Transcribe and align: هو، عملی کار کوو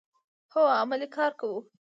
هو، 0.53 0.61
عملی 0.81 1.07
کار 1.15 1.31
کوو 1.39 1.57